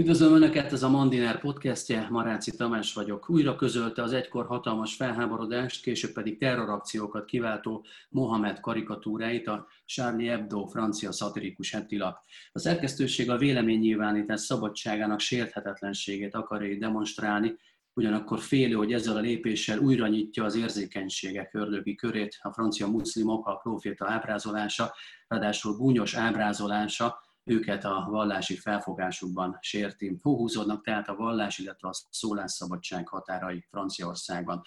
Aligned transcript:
Üdvözlöm 0.00 0.34
Önöket, 0.34 0.72
ez 0.72 0.82
a 0.82 0.88
Mandiner 0.88 1.40
podcastje, 1.40 2.06
Maráci 2.10 2.56
Tamás 2.56 2.94
vagyok. 2.94 3.30
Újra 3.30 3.56
közölte 3.56 4.02
az 4.02 4.12
egykor 4.12 4.46
hatalmas 4.46 4.94
felháborodást, 4.94 5.82
később 5.82 6.12
pedig 6.12 6.38
terrorakciókat 6.38 7.24
kiváltó 7.24 7.84
Mohamed 8.08 8.60
karikatúráit 8.60 9.46
a 9.46 9.66
Charlie 9.84 10.26
Hebdo 10.26 10.66
francia 10.66 11.12
szatirikus 11.12 11.72
hetilap. 11.72 12.18
A 12.52 12.58
szerkesztőség 12.58 13.30
a 13.30 13.36
véleménynyilvánítás 13.36 14.40
szabadságának 14.40 15.20
sérthetetlenségét 15.20 16.34
akarja 16.34 16.78
demonstrálni, 16.78 17.56
ugyanakkor 17.92 18.40
félő, 18.40 18.74
hogy 18.74 18.92
ezzel 18.92 19.16
a 19.16 19.20
lépéssel 19.20 19.78
újra 19.78 20.06
nyitja 20.06 20.44
az 20.44 20.56
érzékenységek 20.56 21.54
ördögi 21.54 21.94
körét, 21.94 22.38
a 22.42 22.52
francia 22.52 22.86
muszlimok, 22.86 23.46
a 23.46 23.54
proféta 23.54 24.10
ábrázolása, 24.10 24.94
ráadásul 25.28 25.76
gúnyos 25.76 26.14
ábrázolása, 26.14 27.28
őket 27.50 27.84
a 27.84 28.06
vallási 28.10 28.56
felfogásukban 28.56 29.58
sérti. 29.60 30.18
Hóhúzódnak 30.22 30.84
tehát 30.84 31.08
a 31.08 31.14
vallás, 31.14 31.58
illetve 31.58 31.88
a 31.88 31.92
szólásszabadság 32.10 33.08
határai 33.08 33.66
Franciaországban. 33.70 34.60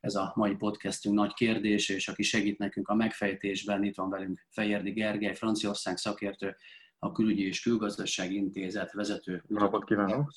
Ez 0.00 0.14
a 0.14 0.32
mai 0.34 0.54
podcastünk 0.54 1.14
nagy 1.14 1.34
kérdés, 1.34 1.88
és 1.88 2.08
aki 2.08 2.22
segít 2.22 2.58
nekünk 2.58 2.88
a 2.88 2.94
megfejtésben, 2.94 3.84
itt 3.84 3.96
van 3.96 4.10
velünk 4.10 4.46
Fejérdi 4.50 4.90
Gergely, 4.90 5.34
Franciaország 5.34 5.96
szakértő, 5.96 6.56
a 6.98 7.12
Külügyi 7.12 7.46
és 7.46 7.62
Külgazdasági 7.62 8.34
Intézet 8.34 8.92
vezető. 8.92 9.42
Napot 9.46 9.84
kívánok! 9.84 10.32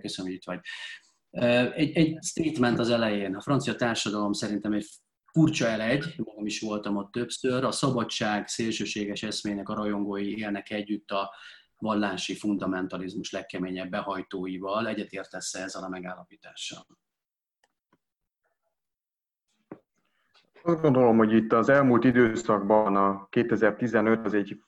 Köszönöm, 0.00 0.30
hogy 0.30 0.40
itt 0.40 0.44
vagy. 0.44 0.60
Egy, 1.74 1.96
egy 1.96 2.18
statement 2.22 2.78
az 2.78 2.90
elején. 2.90 3.34
A 3.34 3.40
francia 3.40 3.74
társadalom 3.74 4.32
szerintem 4.32 4.72
egy 4.72 4.86
furcsa 5.34 5.66
elegy, 5.66 6.14
magam 6.24 6.46
is 6.46 6.60
voltam 6.60 6.96
ott 6.96 7.12
többször, 7.12 7.64
a 7.64 7.70
szabadság 7.70 8.48
szélsőséges 8.48 9.22
eszmének 9.22 9.68
a 9.68 9.74
rajongói 9.74 10.38
élnek 10.38 10.70
együtt 10.70 11.10
a 11.10 11.30
vallási 11.78 12.34
fundamentalizmus 12.34 13.32
legkeményebb 13.32 13.90
behajtóival. 13.90 14.88
Egyetértesz 14.88 15.54
-e 15.54 15.62
ezzel 15.62 15.82
a 15.82 15.88
megállapítással? 15.88 16.86
Azt 20.62 20.80
gondolom, 20.80 21.16
hogy 21.16 21.32
itt 21.32 21.52
az 21.52 21.68
elmúlt 21.68 22.04
időszakban 22.04 22.96
a 22.96 23.26
2015 23.30 24.24
az 24.24 24.34
egy 24.34 24.60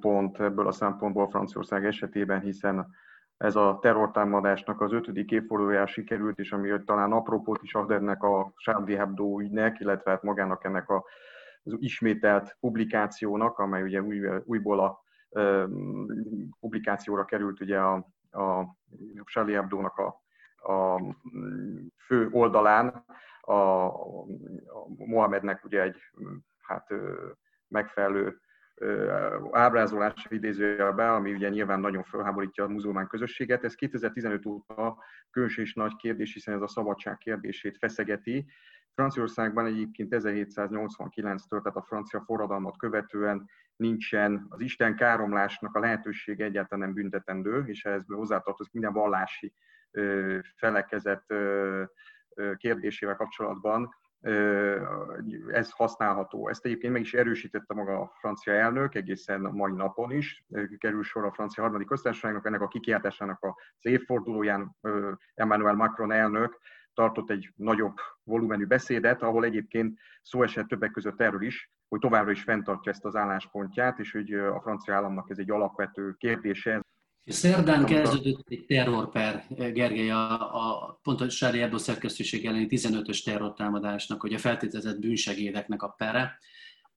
pont 0.00 0.40
ebből 0.40 0.66
a 0.66 0.72
szempontból 0.72 1.30
Franciaország 1.30 1.84
esetében, 1.84 2.40
hiszen 2.40 2.86
ez 3.36 3.56
a 3.56 3.78
terrortámadásnak 3.80 4.80
az 4.80 4.92
ötödik 4.92 5.30
évfordulójára 5.30 5.86
sikerült, 5.86 6.38
és 6.38 6.52
ami 6.52 6.84
talán 6.84 7.12
apropót 7.12 7.62
is 7.62 7.74
ad 7.74 7.90
ennek 7.90 8.22
a 8.22 8.52
Charlie 8.56 8.96
Hebdo 8.96 9.40
ügynek, 9.40 9.80
illetve 9.80 10.10
hát 10.10 10.22
magának 10.22 10.64
ennek 10.64 10.88
a, 10.88 11.04
az 11.62 11.76
ismételt 11.78 12.56
publikációnak, 12.60 13.58
amely 13.58 13.82
ugye 13.82 14.02
új, 14.02 14.28
újból 14.44 14.80
a 14.80 15.04
publikációra 16.60 17.24
került 17.24 17.60
ugye 17.60 17.78
a, 17.78 17.94
a 18.30 18.76
Charlie 19.24 19.54
Hebdo-nak 19.54 19.98
a, 19.98 20.22
a 20.72 21.02
fő 22.06 22.28
oldalán, 22.30 23.04
a, 23.40 23.52
a 23.52 24.24
Mohamednek 24.96 25.64
ugye 25.64 25.82
egy 25.82 25.96
hát 26.58 26.86
megfelelő 27.68 28.40
ábrázolás 29.50 30.26
idézőjelbe, 30.28 31.12
ami 31.12 31.32
ugye 31.32 31.48
nyilván 31.48 31.80
nagyon 31.80 32.02
felháborítja 32.02 32.64
a 32.64 32.68
muzulmán 32.68 33.06
közösséget. 33.06 33.64
Ez 33.64 33.74
2015 33.74 34.46
óta 34.46 34.98
különös 35.30 35.56
és 35.56 35.74
nagy 35.74 35.96
kérdés, 35.96 36.32
hiszen 36.32 36.54
ez 36.54 36.60
a 36.60 36.68
szabadság 36.68 37.18
kérdését 37.18 37.78
feszegeti. 37.78 38.46
Franciaországban 38.94 39.66
egyébként 39.66 40.14
1789-től, 40.16 41.48
tehát 41.48 41.76
a 41.76 41.84
francia 41.86 42.20
forradalmat 42.20 42.76
követően 42.76 43.50
nincsen 43.76 44.46
az 44.48 44.60
Isten 44.60 44.96
káromlásnak 44.96 45.74
a 45.74 45.80
lehetősége 45.80 46.44
egyáltalán 46.44 46.84
nem 46.84 46.94
büntetendő, 46.94 47.64
és 47.66 47.84
ehhez 47.84 48.04
hozzátartozik 48.06 48.72
minden 48.72 48.92
vallási 48.92 49.52
felekezet 50.56 51.34
kérdésével 52.56 53.16
kapcsolatban 53.16 53.94
ez 55.50 55.70
használható. 55.70 56.48
Ezt 56.48 56.64
egyébként 56.64 56.92
meg 56.92 57.02
is 57.02 57.14
erősítette 57.14 57.74
maga 57.74 58.00
a 58.00 58.12
francia 58.18 58.52
elnök, 58.52 58.94
egészen 58.94 59.44
a 59.44 59.50
mai 59.50 59.72
napon 59.72 60.10
is. 60.10 60.44
Kerül 60.78 61.02
sor 61.02 61.24
a 61.24 61.32
francia 61.32 61.62
harmadik 61.62 61.86
köztársaságnak, 61.86 62.46
ennek 62.46 62.60
a 62.60 62.68
kikiáltásának 62.68 63.44
az 63.44 63.54
évfordulóján 63.80 64.76
Emmanuel 65.34 65.74
Macron 65.74 66.12
elnök 66.12 66.58
tartott 66.94 67.30
egy 67.30 67.52
nagyobb 67.56 67.96
volumenű 68.22 68.66
beszédet, 68.66 69.22
ahol 69.22 69.44
egyébként 69.44 69.98
szó 70.22 70.42
esett 70.42 70.66
többek 70.66 70.90
között 70.90 71.20
erről 71.20 71.42
is, 71.42 71.70
hogy 71.88 72.00
továbbra 72.00 72.30
is 72.30 72.42
fenntartja 72.42 72.92
ezt 72.92 73.04
az 73.04 73.16
álláspontját, 73.16 73.98
és 73.98 74.12
hogy 74.12 74.32
a 74.32 74.60
francia 74.60 74.94
államnak 74.94 75.30
ez 75.30 75.38
egy 75.38 75.50
alapvető 75.50 76.14
kérdése. 76.18 76.80
Szerdán 77.28 77.84
kezdődött 77.84 78.48
egy 78.48 78.64
terrorper, 78.66 79.44
Gergely, 79.48 80.10
a, 80.10 80.40
a 80.40 80.98
pont 81.02 81.20
a 81.20 81.28
Sári 81.28 81.60
Ebdo 81.60 81.78
szerkesztőség 81.78 82.46
elleni 82.46 82.66
15-ös 82.70 83.22
terrortámadásnak, 83.24 84.20
hogy 84.20 84.34
a 84.34 84.38
feltételezett 84.38 84.98
bűnsegédeknek 84.98 85.82
a 85.82 85.88
pere, 85.88 86.38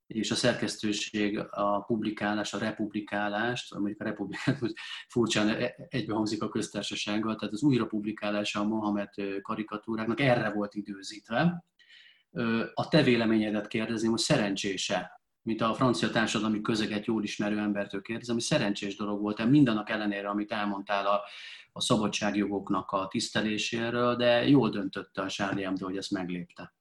és 0.07 0.31
a 0.31 0.35
szerkesztőség 0.35 1.40
a 1.50 1.79
publikálás, 1.79 2.53
a 2.53 2.57
republikálást, 2.57 3.73
mondjuk 3.73 4.01
a 4.01 4.03
republikát 4.03 4.62
most 4.62 4.73
furcsán 5.07 5.57
egybehangzik 5.90 6.44
a 6.44 6.50
köztársasággal, 6.50 7.35
tehát 7.35 7.53
az 7.53 7.63
újrapublikálása 7.63 8.59
a 8.59 8.67
Mohamed 8.67 9.09
karikatúráknak 9.41 10.19
erre 10.19 10.50
volt 10.50 10.75
időzítve. 10.75 11.66
A 12.73 12.88
te 12.88 13.03
véleményedet 13.03 13.67
kérdezném, 13.67 14.11
hogy 14.11 14.19
szerencsése 14.19 15.19
mint 15.50 15.62
a 15.62 15.74
francia 15.74 16.10
társadalmi 16.10 16.62
közeget 16.62 17.06
jól 17.06 17.24
ismerő 17.24 17.58
embertől 17.58 18.02
kérdezem, 18.02 18.36
hogy 18.36 18.44
szerencsés 18.44 18.96
dolog 18.96 19.22
volt-e 19.22 19.46
mindannak 19.46 19.90
ellenére, 19.90 20.30
amit 20.30 20.52
elmondtál 20.52 21.06
a, 21.06 21.22
a 21.72 21.82
szabadságjogoknak 21.82 22.92
a 22.92 23.08
tiszteléséről, 23.08 24.16
de 24.16 24.48
jól 24.48 24.70
döntötte 24.70 25.22
a 25.22 25.28
Charlie 25.28 25.64
Hebdo, 25.64 25.86
hogy 25.86 25.98
ezt 25.98 26.12
meglépte. 26.12 26.74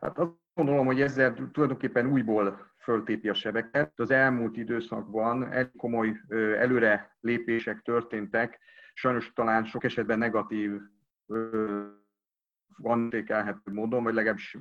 Hát 0.00 0.18
azt 0.18 0.32
gondolom, 0.54 0.86
hogy 0.86 1.00
ezzel 1.00 1.50
tulajdonképpen 1.52 2.06
újból 2.06 2.74
föltépi 2.78 3.28
a 3.28 3.34
sebeket. 3.34 4.00
Az 4.00 4.10
elmúlt 4.10 4.56
időszakban 4.56 5.52
egy 5.52 5.70
komoly 5.76 6.20
előre 6.58 7.16
lépések 7.20 7.82
történtek, 7.82 8.58
sajnos 8.94 9.32
talán 9.34 9.64
sok 9.64 9.84
esetben 9.84 10.18
negatív 10.18 10.70
értékelhető 12.82 13.72
módon, 13.72 14.02
vagy 14.02 14.14
legalábbis 14.14 14.56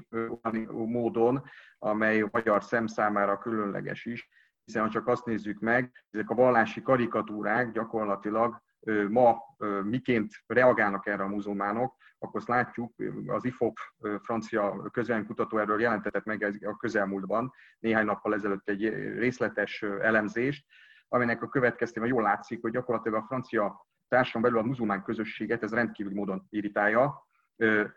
módon, 0.72 1.44
amely 1.78 2.22
a 2.22 2.30
magyar 2.32 2.64
szem 2.64 2.88
számára 2.88 3.38
különleges 3.38 4.06
is, 4.06 4.30
hiszen 4.64 4.84
ha 4.84 4.90
csak 4.90 5.08
azt 5.08 5.26
nézzük 5.26 5.60
meg, 5.60 6.06
ezek 6.12 6.30
a 6.30 6.36
vallási 6.36 6.82
karikatúrák 6.82 7.72
gyakorlatilag 7.72 8.62
ma 9.10 9.38
miként 9.84 10.34
reagálnak 10.48 11.08
erre 11.08 11.24
a 11.24 11.28
muzulmánok, 11.28 11.96
akkor 12.18 12.40
azt 12.40 12.48
látjuk, 12.48 12.94
az 13.28 13.46
IFOP 13.46 13.78
francia 14.22 14.90
közvéleménykutató 14.92 15.58
erről 15.58 15.82
jelentetett 15.82 16.26
meg 16.26 16.58
a 16.66 16.78
közelmúltban, 16.78 17.52
néhány 17.80 18.06
nappal 18.06 18.34
ezelőtt 18.34 18.70
egy 18.70 18.90
részletes 19.18 19.82
elemzést, 19.82 20.66
aminek 21.08 21.42
a 21.42 21.50
következtében 21.50 22.10
jól 22.10 22.22
látszik, 22.22 22.62
hogy 22.62 22.72
gyakorlatilag 22.72 23.22
a 23.22 23.26
francia 23.26 23.86
társadalom 24.08 24.42
belül 24.42 24.66
a 24.66 24.70
muzulmán 24.70 25.04
közösséget 25.04 25.64
ez 25.64 25.74
rendkívül 25.74 26.14
módon 26.14 26.46
irritálja, 26.50 27.25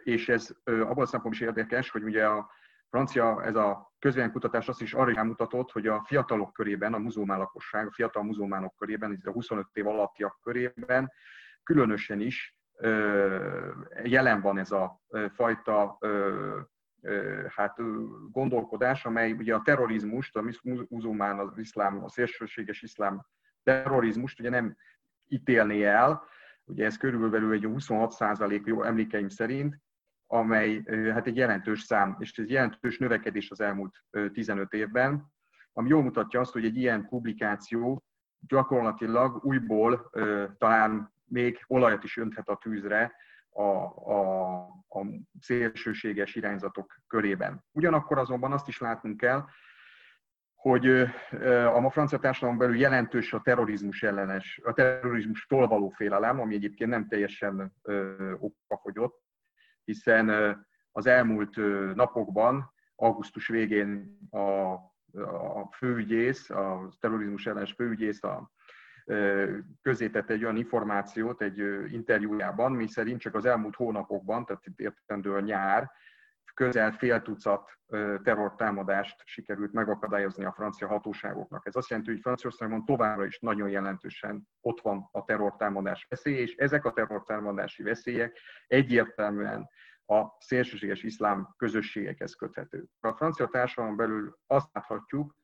és 0.03 0.29
ez 0.29 0.51
abban 0.65 1.03
a 1.03 1.07
szempontból 1.07 1.33
is 1.33 1.41
érdekes, 1.41 1.91
hogy 1.91 2.03
ugye 2.03 2.27
a 2.27 2.51
francia, 2.89 3.45
ez 3.45 3.55
a 3.55 3.93
közvéleménykutatás 3.99 4.69
azt 4.69 4.81
is 4.81 4.95
arra 4.95 5.25
mutatott, 5.25 5.71
hogy 5.71 5.87
a 5.87 6.05
fiatalok 6.07 6.53
körében, 6.53 6.95
a 6.95 6.99
muzulmán 6.99 7.39
lakosság, 7.39 7.87
a 7.87 7.93
fiatal 7.93 8.23
muzulmánok 8.23 8.77
körében, 8.77 9.13
ez 9.21 9.27
a 9.27 9.33
25 9.33 9.67
év 9.73 9.87
alattiak 9.87 10.39
körében 10.43 11.13
különösen 11.63 12.21
is 12.21 12.57
jelen 14.03 14.41
van 14.41 14.59
ez 14.59 14.71
a 14.71 15.01
fajta 15.35 15.99
hát 17.49 17.77
gondolkodás, 18.31 19.05
amely 19.05 19.33
ugye 19.33 19.55
a 19.55 19.63
terrorizmust, 19.63 20.37
a 20.37 20.45
muzulmán, 20.89 21.39
az 21.39 21.59
iszlám, 21.59 22.05
a 22.05 22.09
szélsőséges 22.09 22.83
iszlám 22.83 23.27
terrorizmust 23.63 24.41
ugye 24.41 24.51
nem 24.51 24.77
ítélné 25.29 25.85
el, 25.85 26.23
ugye 26.69 26.85
ez 26.85 26.97
körülbelül 26.97 27.53
egy 27.53 27.65
26 27.65 28.11
százalék 28.11 28.67
jó 28.67 28.83
emlékeim 28.83 29.29
szerint, 29.29 29.81
amely 30.27 30.83
hát 31.13 31.27
egy 31.27 31.37
jelentős 31.37 31.83
szám, 31.83 32.17
és 32.19 32.39
ez 32.39 32.49
jelentős 32.49 32.99
növekedés 32.99 33.51
az 33.51 33.61
elmúlt 33.61 34.05
15 34.33 34.73
évben, 34.73 35.33
ami 35.73 35.89
jól 35.89 36.03
mutatja 36.03 36.41
azt, 36.41 36.53
hogy 36.53 36.65
egy 36.65 36.77
ilyen 36.77 37.09
publikáció 37.09 38.05
gyakorlatilag 38.47 39.45
újból 39.45 40.11
talán 40.59 41.13
még 41.25 41.65
olajat 41.67 42.05
is 42.05 42.17
önthet 42.17 42.49
a 42.49 42.57
tűzre 42.57 43.13
a, 43.51 43.63
a, 43.63 44.59
a 44.89 45.07
szélsőséges 45.41 46.35
irányzatok 46.35 47.01
körében. 47.07 47.65
Ugyanakkor 47.73 48.19
azonban 48.19 48.53
azt 48.53 48.69
is 48.69 48.79
látnunk 48.79 49.17
kell, 49.17 49.45
hogy 50.59 50.87
a 51.75 51.91
francia 51.91 52.19
társadalom 52.19 52.59
belül 52.59 52.77
jelentős 52.77 53.33
a 53.33 53.41
terrorizmus 53.41 54.03
ellenes, 54.03 54.61
a 54.65 54.73
terrorizmustól 54.73 55.67
való 55.67 55.89
félelem, 55.89 56.41
ami 56.41 56.55
egyébként 56.55 56.91
nem 56.91 57.09
teljesen 57.09 57.73
okafogyott, 58.39 59.23
hiszen 59.85 60.57
az 60.93 61.07
elmúlt 61.07 61.57
napokban, 61.95 62.73
augusztus 62.95 63.49
végén 63.49 64.19
a, 64.31 64.73
a 65.23 65.73
főügyész, 65.73 66.51
a 66.51 66.89
terrorizmus 67.01 67.47
ellenes 67.47 67.73
főügyész, 67.73 68.23
a 68.23 68.51
közétett 69.83 70.31
egy 70.31 70.45
olyan 70.45 70.57
információt 70.57 71.43
egy 71.43 71.59
interjújában, 71.93 72.73
mi 72.73 72.89
szerint 72.89 73.21
csak 73.21 73.35
az 73.35 73.45
elmúlt 73.45 73.75
hónapokban, 73.75 74.45
tehát 74.45 74.65
értendő 74.77 75.33
a 75.35 75.41
nyár, 75.41 75.91
közel 76.55 76.93
fél 76.93 77.23
tucat 77.23 77.79
terrortámadást 78.23 79.23
sikerült 79.25 79.73
megakadályozni 79.73 80.45
a 80.45 80.53
francia 80.53 80.89
hatóságoknak. 80.89 81.67
Ez 81.67 81.77
azt 81.77 81.89
jelenti, 81.89 82.11
hogy 82.11 82.21
Franciaországban 82.21 82.85
továbbra 82.85 83.25
is 83.27 83.39
nagyon 83.39 83.69
jelentősen 83.69 84.49
ott 84.61 84.81
van 84.81 85.09
a 85.13 85.25
terrortámadás 85.25 86.07
veszélye, 86.09 86.41
és 86.41 86.55
ezek 86.55 86.85
a 86.85 86.93
terrortámadási 86.93 87.83
veszélyek 87.83 88.39
egyértelműen 88.67 89.69
a 90.07 90.27
szélsőséges 90.39 91.03
iszlám 91.03 91.55
közösségekhez 91.57 92.35
köthető. 92.35 92.85
A 93.01 93.13
francia 93.13 93.47
társadalom 93.47 93.97
belül 93.97 94.39
azt 94.47 94.69
láthatjuk, 94.73 95.37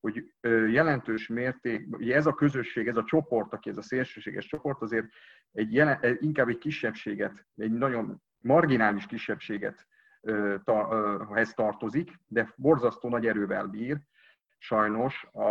hogy 0.00 0.34
jelentős 0.70 1.26
mérték, 1.26 1.96
ugye 1.96 2.14
ez 2.14 2.26
a 2.26 2.34
közösség, 2.34 2.88
ez 2.88 2.96
a 2.96 3.04
csoport, 3.04 3.52
aki 3.52 3.70
ez 3.70 3.76
a 3.76 3.82
szélsőséges 3.82 4.46
csoport, 4.46 4.82
azért 4.82 5.06
egy 5.52 5.74
jelen, 5.74 6.18
inkább 6.20 6.48
egy 6.48 6.58
kisebbséget, 6.58 7.46
egy 7.56 7.72
nagyon 7.72 8.22
marginális 8.38 9.06
kisebbséget 9.06 9.86
hez 11.34 11.52
tartozik, 11.54 12.10
de 12.26 12.52
borzasztó 12.56 13.08
nagy 13.08 13.26
erővel 13.26 13.66
bír, 13.66 14.00
sajnos 14.58 15.26
a, 15.32 15.48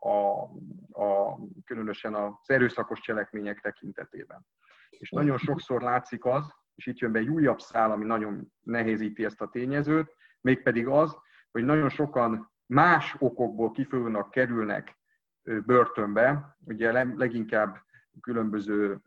a, 0.00 0.42
a, 0.90 1.38
különösen 1.64 2.14
az 2.14 2.32
erőszakos 2.46 3.00
cselekmények 3.00 3.60
tekintetében. 3.60 4.46
És 4.90 5.10
nagyon 5.10 5.38
sokszor 5.38 5.82
látszik 5.82 6.24
az, 6.24 6.54
és 6.74 6.86
itt 6.86 6.98
jön 6.98 7.12
be 7.12 7.18
egy 7.18 7.28
újabb 7.28 7.60
szál, 7.60 7.90
ami 7.90 8.04
nagyon 8.04 8.52
nehézíti 8.62 9.24
ezt 9.24 9.40
a 9.40 9.48
tényezőt, 9.48 10.14
mégpedig 10.40 10.86
az, 10.86 11.16
hogy 11.50 11.64
nagyon 11.64 11.88
sokan 11.88 12.52
más 12.66 13.16
okokból 13.18 13.70
kifolyólag 13.70 14.28
kerülnek 14.28 14.98
börtönbe, 15.42 16.56
ugye 16.64 16.92
leginkább 16.92 17.76
különböző 18.20 19.00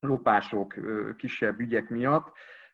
lopások, 0.00 0.74
kisebb 1.16 1.60
ügyek 1.60 1.88
miatt, 1.88 2.32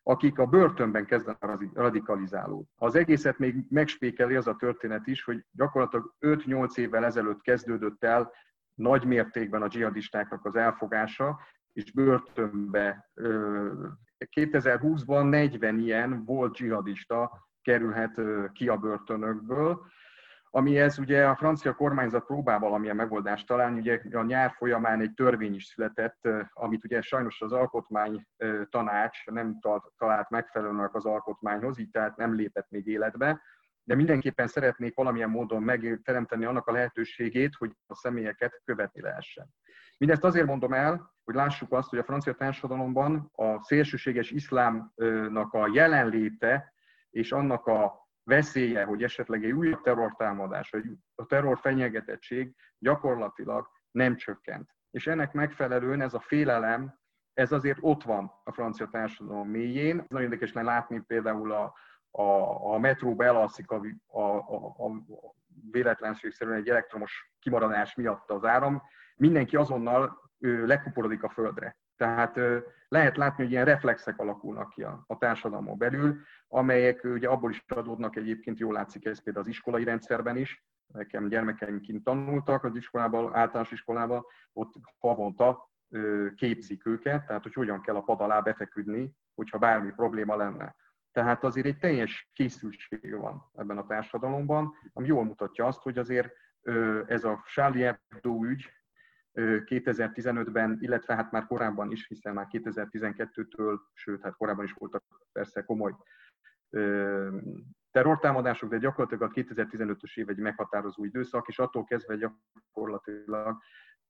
akik 0.09 0.39
a 0.39 0.47
börtönben 0.47 1.07
kezdenek 1.07 1.73
radikalizálódni. 1.75 2.69
Az 2.77 2.95
egészet 2.95 3.39
még 3.39 3.57
megspékeli 3.69 4.35
az 4.35 4.47
a 4.47 4.57
történet 4.57 5.07
is, 5.07 5.25
hogy 5.25 5.45
gyakorlatilag 5.53 6.15
5-8 6.21 6.77
évvel 6.77 7.05
ezelőtt 7.05 7.41
kezdődött 7.41 8.05
el 8.05 8.33
nagy 8.75 9.05
mértékben 9.05 9.63
a 9.63 9.69
dzsihadistáknak 9.69 10.45
az 10.45 10.57
elfogása, 10.57 11.41
és 11.73 11.93
börtönbe 11.93 13.11
2020-ban 14.37 15.29
40 15.29 15.79
ilyen 15.79 16.25
volt 16.25 16.53
dzsihadista 16.53 17.49
kerülhet 17.63 18.21
ki 18.53 18.69
a 18.69 18.77
börtönökből, 18.77 19.81
amihez 20.51 20.99
ugye 20.99 21.27
a 21.27 21.37
francia 21.37 21.75
kormányzat 21.75 22.25
próbál 22.25 22.59
valamilyen 22.59 22.97
megoldást 22.97 23.47
találni. 23.47 23.79
Ugye 23.79 24.01
a 24.13 24.23
nyár 24.23 24.51
folyamán 24.51 25.01
egy 25.01 25.15
törvény 25.15 25.55
is 25.55 25.65
született, 25.65 26.29
amit 26.53 26.85
ugye 26.85 27.01
sajnos 27.01 27.41
az 27.41 27.53
alkotmány 27.53 28.27
tanács 28.71 29.27
nem 29.27 29.59
talált 29.97 30.31
megfelelőnek 30.31 30.95
az 30.95 31.05
alkotmányhoz, 31.05 31.79
így 31.79 31.91
tehát 31.91 32.17
nem 32.17 32.35
lépett 32.35 32.71
még 32.71 32.87
életbe, 32.87 33.41
de 33.85 33.95
mindenképpen 33.95 34.47
szeretnék 34.47 34.95
valamilyen 34.95 35.31
módon 35.31 35.63
megteremteni 35.63 36.45
annak 36.45 36.67
a 36.67 36.73
lehetőségét, 36.73 37.55
hogy 37.55 37.73
a 37.87 37.95
személyeket 37.95 38.61
követni 38.65 39.01
lehessen. 39.01 39.47
Mindezt 39.99 40.25
azért 40.25 40.47
mondom 40.47 40.73
el, 40.73 41.15
hogy 41.25 41.35
lássuk 41.35 41.73
azt, 41.73 41.89
hogy 41.91 41.99
a 41.99 42.05
francia 42.05 42.33
társadalomban 42.35 43.31
a 43.35 43.63
szélsőséges 43.63 44.31
iszlámnak 44.31 45.53
a 45.53 45.71
jelenléte 45.73 46.73
és 47.11 47.33
annak 47.33 47.67
a 47.67 48.08
veszélye, 48.29 48.85
hogy 48.85 49.03
esetleg 49.03 49.45
egy 49.45 49.53
újabb 49.53 49.81
terrortámadás, 49.81 50.71
vagy 50.71 50.85
a 51.15 51.27
terror 51.27 51.59
fenyegetettség 51.59 52.55
gyakorlatilag 52.79 53.69
nem 53.91 54.17
csökkent. 54.17 54.71
És 54.91 55.07
ennek 55.07 55.33
megfelelően 55.33 56.01
ez 56.01 56.15
a 56.15 56.21
félelem, 56.21 56.99
ez 57.35 57.53
azért 57.53 57.79
ott 57.81 58.03
van 58.03 58.33
a 58.45 58.53
francia 58.53 58.87
társadalom 58.87 59.49
mélyén. 59.49 60.05
Nagyon 60.09 60.33
érdekes 60.33 60.53
látni 60.53 61.01
például 61.07 61.53
a, 61.53 61.75
a, 62.11 62.23
a 62.75 62.79
metróba 62.79 63.25
elalszik 63.25 63.71
a, 63.71 63.81
a, 64.07 64.21
a, 64.21 64.87
a 64.87 65.35
véletlenségszerűen 65.71 66.57
egy 66.57 66.69
elektromos 66.69 67.33
kimaradás 67.39 67.95
miatt 67.95 68.31
az 68.31 68.45
áram, 68.45 68.83
mindenki 69.17 69.57
azonnal 69.57 70.31
ő, 70.39 70.67
lekuporodik 70.67 71.23
a 71.23 71.29
földre. 71.29 71.77
Tehát 71.99 72.41
lehet 72.89 73.17
látni, 73.17 73.43
hogy 73.43 73.53
ilyen 73.53 73.65
reflexek 73.65 74.19
alakulnak 74.19 74.71
ki 74.71 74.83
a, 74.83 75.05
társadalmon 75.19 75.79
belül, 75.79 76.21
amelyek 76.49 77.05
ugye 77.05 77.29
abból 77.29 77.51
is 77.51 77.65
adódnak 77.69 78.17
egyébként, 78.17 78.59
jól 78.59 78.73
látszik 78.73 79.05
ez 79.05 79.23
például 79.23 79.45
az 79.45 79.51
iskolai 79.51 79.85
rendszerben 79.85 80.37
is, 80.37 80.65
nekem 80.93 81.29
gyermekeim 81.29 81.81
kint 81.81 82.05
tanultak 82.05 82.65
az 82.65 82.77
iskolában, 82.77 83.35
általános 83.35 83.73
iskolában, 83.73 84.25
ott 84.53 84.75
havonta 84.99 85.71
képzik 86.35 86.87
őket, 86.87 87.27
tehát 87.27 87.43
hogy 87.43 87.53
hogyan 87.53 87.81
kell 87.81 87.97
a 87.97 88.03
pad 88.03 88.21
alá 88.21 88.41
befeküdni, 88.41 89.13
hogyha 89.35 89.59
bármi 89.59 89.91
probléma 89.91 90.37
lenne. 90.37 90.75
Tehát 91.13 91.45
azért 91.45 91.67
egy 91.67 91.79
teljes 91.79 92.31
készültség 92.33 93.17
van 93.17 93.51
ebben 93.55 93.79
a 93.79 93.87
társadalomban, 93.87 94.75
ami 94.93 95.07
jól 95.07 95.25
mutatja 95.25 95.67
azt, 95.67 95.83
hogy 95.83 95.99
azért 95.99 96.33
ez 97.07 97.25
a 97.25 97.45
Charlie 97.55 97.83
Hebdo 97.83 98.45
ügy, 98.45 98.78
2015-ben, 99.41 100.79
illetve 100.81 101.15
hát 101.15 101.31
már 101.31 101.47
korábban 101.47 101.91
is, 101.91 102.07
hiszen 102.07 102.35
már 102.35 102.47
2012-től, 102.51 103.79
sőt, 103.95 104.23
hát 104.23 104.37
korábban 104.37 104.65
is 104.65 104.73
voltak 104.73 105.05
persze 105.33 105.63
komoly 105.63 105.95
terrortámadások, 107.91 108.71
de 108.71 108.79
gyakorlatilag 108.79 109.31
a 109.31 109.41
2015-ös 109.41 110.17
év 110.17 110.29
egy 110.29 110.39
meghatározó 110.39 111.05
időszak, 111.05 111.49
és 111.49 111.59
attól 111.59 111.85
kezdve 111.85 112.17
gyakorlatilag 112.17 113.59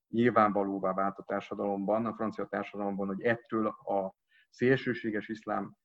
nyilvánvalóvá 0.09 0.93
vált 0.93 1.19
a 1.19 1.23
társadalomban, 1.23 2.07
a 2.07 2.15
francia 2.15 2.47
társadalomban, 2.47 3.07
hogy 3.07 3.23
ettől 3.23 3.67
a 3.67 4.15
szélsőséges 4.51 5.29
iszlám 5.29 5.77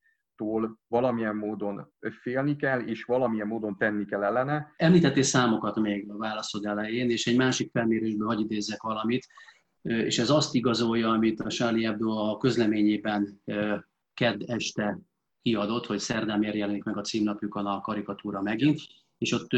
tól 0.44 0.80
valamilyen 0.88 1.36
módon 1.36 1.94
félni 2.22 2.56
kell, 2.56 2.80
és 2.80 3.04
valamilyen 3.04 3.48
módon 3.48 3.78
tenni 3.78 4.06
kell 4.06 4.24
ellene. 4.24 4.74
Említettél 4.76 5.24
számokat 5.24 5.80
még 5.80 6.10
a 6.10 6.18
válaszod 6.18 6.66
elején, 6.66 7.10
és 7.10 7.28
egy 7.28 7.38
másik 7.38 7.72
felmérésből 7.72 8.28
hagy 8.28 8.40
idézzek 8.40 8.82
valamit, 8.82 9.28
és 9.82 10.20
ez 10.20 10.30
azt 10.30 10.56
igazolja, 10.56 11.10
amit 11.10 11.40
a 11.40 11.50
Charlie 11.50 11.86
Hebdo 11.86 12.10
a 12.10 12.38
közleményében 12.38 13.42
kedd 14.14 14.44
este 14.46 15.00
kiadott, 15.42 15.86
hogy 15.86 16.00
szerdán 16.00 16.40
miért 16.40 16.56
jelenik 16.56 16.84
meg 16.84 16.98
a 16.98 17.02
címnapjukon 17.02 17.66
a 17.66 17.82
karikatúra 17.82 18.42
megint, 18.42 18.80
és 19.18 19.32
ott 19.32 19.50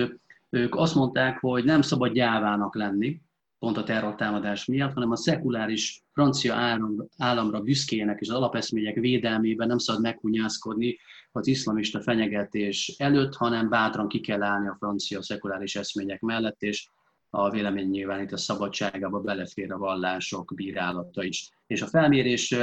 ők 0.49 0.75
azt 0.75 0.95
mondták, 0.95 1.39
hogy 1.39 1.63
nem 1.63 1.81
szabad 1.81 2.13
gyávának 2.13 2.75
lenni, 2.75 3.21
pont 3.59 3.77
a 3.77 3.83
terrortámadás 3.83 4.65
miatt, 4.65 4.93
hanem 4.93 5.11
a 5.11 5.15
szekuláris 5.15 6.03
francia 6.13 6.55
állam, 6.55 7.07
államra 7.17 7.61
büszkének 7.61 8.19
és 8.19 8.29
az 8.29 8.35
alapeszmények 8.35 8.95
védelmében 8.95 9.67
nem 9.67 9.77
szabad 9.77 10.01
meghunyászkodni 10.01 10.97
az 11.31 11.47
iszlamista 11.47 12.01
fenyegetés 12.01 12.95
előtt, 12.97 13.35
hanem 13.35 13.69
bátran 13.69 14.07
ki 14.07 14.19
kell 14.19 14.43
állni 14.43 14.67
a 14.67 14.75
francia 14.79 15.21
szekuláris 15.21 15.75
eszmények 15.75 16.21
mellett, 16.21 16.61
és 16.61 16.87
a 17.29 17.49
vélemény 17.49 18.05
a 18.31 18.37
szabadságába 18.37 19.19
belefér 19.19 19.71
a 19.71 19.77
vallások 19.77 20.51
bírálata 20.55 21.23
is. 21.23 21.49
És 21.67 21.81
a 21.81 21.87
felmérés 21.87 22.55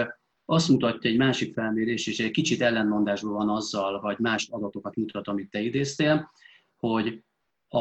azt 0.44 0.68
mutatja 0.68 1.10
egy 1.10 1.16
másik 1.16 1.52
felmérés, 1.52 2.06
és 2.06 2.18
egy 2.20 2.30
kicsit 2.30 2.60
ellenmondásban 2.60 3.32
van 3.32 3.48
azzal, 3.48 4.00
vagy 4.00 4.18
más 4.18 4.48
adatokat 4.50 4.96
mutat, 4.96 5.28
amit 5.28 5.50
te 5.50 5.60
idéztél, 5.60 6.30
hogy 6.76 7.22
a, 7.68 7.80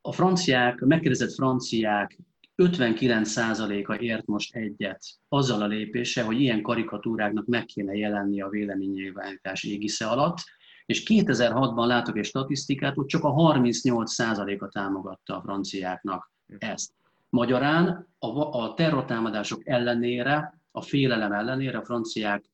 a 0.00 0.12
franciák, 0.12 0.80
megkérdezett 0.80 1.34
franciák 1.34 2.18
59%-a 2.62 3.94
ért 3.94 4.26
most 4.26 4.54
egyet 4.54 5.00
azzal 5.28 5.62
a 5.62 5.66
lépéssel, 5.66 6.24
hogy 6.24 6.40
ilyen 6.40 6.62
karikatúráknak 6.62 7.46
meg 7.46 7.64
kéne 7.64 7.94
jelenni 7.94 8.40
a 8.40 8.48
véleménynyilvánítás 8.48 9.64
égisze 9.64 10.06
alatt, 10.06 10.38
és 10.86 11.02
2006-ban 11.08 11.86
látok 11.86 12.16
egy 12.18 12.24
statisztikát, 12.24 12.94
hogy 12.94 13.06
csak 13.06 13.24
a 13.24 13.32
38%-a 13.32 14.68
támogatta 14.68 15.36
a 15.36 15.40
franciáknak 15.40 16.32
ezt. 16.58 16.92
Magyarán 17.28 18.08
a, 18.18 18.74
terrortámadások 18.74 19.66
ellenére, 19.66 20.60
a 20.70 20.82
félelem 20.82 21.32
ellenére 21.32 21.78
a 21.78 21.84
franciák 21.84 22.44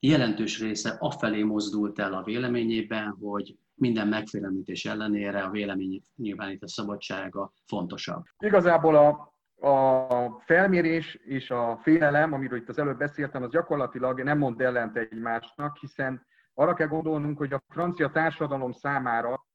jelentős 0.00 0.60
része 0.60 0.96
afelé 0.98 1.42
mozdult 1.42 1.98
el 1.98 2.14
a 2.14 2.22
véleményében, 2.22 3.16
hogy 3.20 3.56
minden 3.74 4.08
megfélemlítés 4.08 4.84
ellenére 4.84 5.42
a 5.42 5.50
véleménynyilvánítás 5.50 6.72
szabadsága 6.72 7.52
fontosabb. 7.66 8.24
Igazából 8.38 8.96
a 8.96 9.31
a 9.62 10.40
felmérés 10.44 11.14
és 11.14 11.50
a 11.50 11.78
félelem, 11.82 12.32
amiről 12.32 12.58
itt 12.58 12.68
az 12.68 12.78
előbb 12.78 12.98
beszéltem, 12.98 13.42
az 13.42 13.50
gyakorlatilag 13.50 14.22
nem 14.22 14.38
mond 14.38 14.60
ellent 14.60 14.96
egymásnak, 14.96 15.76
hiszen 15.76 16.26
arra 16.54 16.74
kell 16.74 16.86
gondolnunk, 16.86 17.38
hogy 17.38 17.52
a 17.52 17.62
francia 17.68 18.10
társadalom 18.10 18.72
számára 18.72 19.46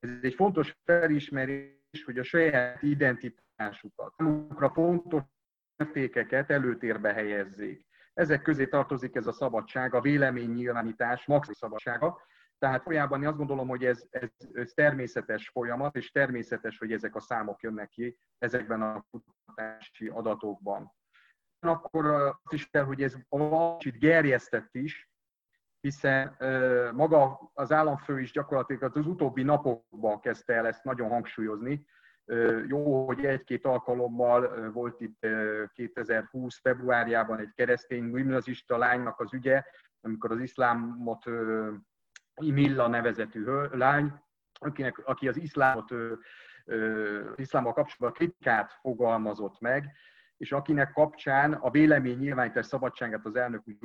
ez 0.00 0.10
egy 0.22 0.34
fontos 0.34 0.76
felismerés, 0.84 2.04
hogy 2.04 2.18
a 2.18 2.22
saját 2.22 2.82
identitásukat, 2.82 4.14
számukra 4.16 4.70
fontos 4.70 5.22
értékeket 5.76 6.50
előtérbe 6.50 7.12
helyezzék. 7.12 7.86
Ezek 8.14 8.42
közé 8.42 8.66
tartozik 8.66 9.14
ez 9.14 9.26
a 9.26 9.32
szabadság, 9.32 9.94
a 9.94 10.00
véleménynyilvánítás, 10.00 11.26
maximum 11.26 11.56
szabadsága. 11.58 12.20
Tehát 12.62 12.82
folyamban 12.82 13.22
én 13.22 13.28
azt 13.28 13.36
gondolom, 13.36 13.68
hogy 13.68 13.84
ez, 13.84 14.06
ez, 14.10 14.28
ez 14.52 14.72
természetes 14.72 15.48
folyamat, 15.48 15.96
és 15.96 16.10
természetes, 16.10 16.78
hogy 16.78 16.92
ezek 16.92 17.14
a 17.14 17.20
számok 17.20 17.62
jönnek 17.62 17.88
ki 17.88 18.18
ezekben 18.38 18.82
a 18.82 19.06
kutatási 19.10 20.08
adatokban. 20.08 20.92
Akkor 21.60 22.06
azt 22.06 22.52
is 22.52 22.68
kell, 22.68 22.84
hogy 22.84 23.02
ez 23.02 23.16
kicsit 23.78 23.98
gerjesztett 23.98 24.74
is, 24.74 25.10
hiszen 25.80 26.36
maga 26.94 27.50
az 27.54 27.72
államfő 27.72 28.20
is 28.20 28.32
gyakorlatilag 28.32 28.96
az 28.96 29.06
utóbbi 29.06 29.42
napokban 29.42 30.20
kezdte 30.20 30.54
el 30.54 30.66
ezt 30.66 30.84
nagyon 30.84 31.08
hangsúlyozni. 31.08 31.86
Jó, 32.66 33.06
hogy 33.06 33.24
egy-két 33.24 33.64
alkalommal 33.64 34.70
volt 34.70 35.00
itt 35.00 35.26
2020. 35.72 36.60
februárjában 36.60 37.38
egy 37.38 37.52
keresztény 37.54 38.12
gimnazista 38.12 38.76
lánynak 38.76 39.20
az 39.20 39.32
ügye, 39.32 39.62
amikor 40.00 40.30
az 40.30 40.40
iszlámot 40.40 41.24
Imilla 42.40 42.86
nevezetű 42.86 43.44
lány, 43.70 44.12
akinek, 44.52 44.98
aki 45.04 45.28
az 45.28 45.36
iszlámot, 45.36 45.90
az 45.90 47.38
iszlámmal 47.38 47.72
kapcsolatban 47.72 48.12
kritikát 48.12 48.78
fogalmazott 48.80 49.60
meg, 49.60 49.92
és 50.36 50.52
akinek 50.52 50.92
kapcsán 50.92 51.52
a 51.52 51.70
vélemény 51.70 52.18
nyilvánítás 52.18 52.66
szabadságát 52.66 53.26
az 53.26 53.36
elnök 53.36 53.62
úgy 53.68 53.78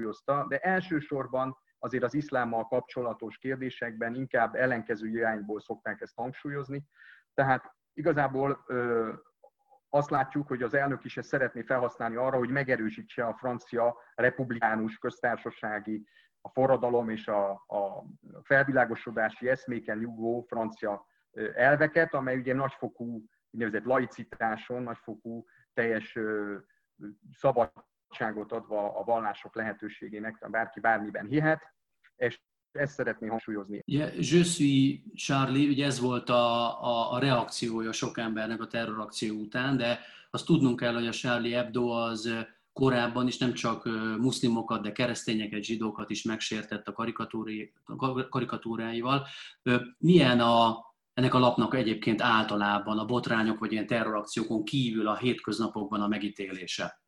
de 0.48 0.58
elsősorban 0.58 1.58
azért 1.80 2.04
az 2.04 2.14
iszlámmal 2.14 2.68
kapcsolatos 2.68 3.38
kérdésekben 3.38 4.16
inkább 4.16 4.56
ellenkező 4.56 5.08
irányból 5.08 5.60
szokták 5.60 6.02
ezt 6.02 6.16
hangsúlyozni. 6.16 6.84
Tehát 7.34 7.76
igazából 7.94 8.64
ö, 8.68 9.14
azt 9.90 10.10
látjuk, 10.10 10.48
hogy 10.48 10.64
az 10.64 10.74
elnök 10.74 11.04
is 11.04 11.18
ezt 11.18 11.28
szeretné 11.28 11.62
felhasználni 11.62 12.16
arra, 12.16 12.38
hogy 12.38 12.50
megerősítse 12.50 13.26
a 13.26 13.34
francia 13.34 13.98
republikánus 14.16 14.98
köztársasági, 14.98 16.08
a 16.48 16.52
forradalom 16.54 17.10
és 17.10 17.28
a, 17.28 17.50
a 17.52 18.04
felvilágosodási 18.44 19.50
eszméken 19.50 19.98
nyugvó 19.98 20.46
francia 20.48 21.06
elveket, 21.56 22.14
amely 22.14 22.38
ugye 22.38 22.54
nagyfokú 22.54 23.24
úgynevezett 23.52 23.84
laicitáson, 23.84 24.84
nagyfokú 24.84 25.46
teljes 25.74 26.18
szabadságot 27.34 28.52
adva 28.52 29.00
a 29.00 29.04
vallások 29.04 29.56
lehetőségének, 29.56 30.50
bárki 30.50 30.80
bármiben 30.80 31.26
hihet, 31.26 31.62
és 32.16 32.42
ezt 32.72 32.94
szeretném 32.94 33.30
hangsúlyozni. 33.30 33.82
Yeah, 33.86 34.16
je 34.16 34.44
suis 34.44 35.02
Charlie, 35.16 35.68
ugye 35.68 35.86
ez 35.86 36.00
volt 36.00 36.30
a, 36.30 36.82
a, 36.84 37.12
a 37.12 37.20
reakciója 37.20 37.92
sok 37.92 38.18
embernek 38.18 38.62
a 38.62 38.68
terrorakció 38.68 39.36
után, 39.36 39.78
de 39.78 40.00
azt 40.30 40.46
tudnunk 40.46 40.80
kell, 40.80 40.94
hogy 40.94 41.08
a 41.08 41.12
Charlie 41.12 41.54
Hebdo 41.54 41.88
az 41.90 42.48
korábban 42.78 43.28
is 43.28 43.38
nem 43.38 43.54
csak 43.54 43.86
muszlimokat, 44.18 44.82
de 44.82 44.92
keresztényeket, 44.92 45.64
zsidókat 45.64 46.10
is 46.10 46.24
megsértett 46.24 46.88
a 46.88 46.94
karikatúráival. 48.30 49.26
Milyen 49.98 50.40
a, 50.40 50.78
ennek 51.14 51.34
a 51.34 51.40
lapnak 51.40 51.76
egyébként 51.76 52.22
általában 52.22 53.00
a 53.00 53.06
botrányok 53.06 53.60
vagy 53.60 53.72
ilyen 53.72 53.88
terrorakciókon 53.88 54.64
kívül 54.64 55.08
a 55.08 55.16
hétköznapokban 55.16 56.02
a 56.02 56.08
megítélése? 56.08 57.02